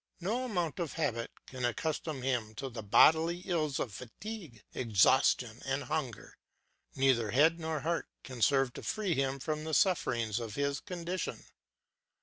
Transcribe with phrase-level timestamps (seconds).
[0.19, 5.83] No amount of habit can accustom him to the bodily ills of fatigue, exhaustion, and
[5.83, 6.39] hunger.
[6.95, 11.43] Neither head nor heart can serve to free him from the sufferings of his condition.